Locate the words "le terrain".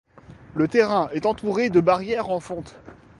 0.55-1.09